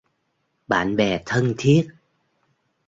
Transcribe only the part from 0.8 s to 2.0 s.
bè thân thiết